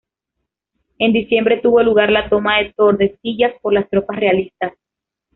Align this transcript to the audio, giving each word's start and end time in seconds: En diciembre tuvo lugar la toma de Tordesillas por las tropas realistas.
En 0.97 1.13
diciembre 1.13 1.57
tuvo 1.61 1.83
lugar 1.83 2.11
la 2.11 2.27
toma 2.27 2.57
de 2.57 2.73
Tordesillas 2.75 3.53
por 3.61 3.71
las 3.71 3.87
tropas 3.87 4.17
realistas. 4.17 4.73